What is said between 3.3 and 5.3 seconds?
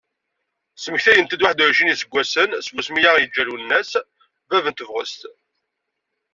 Lwennas, bab n tebɣest.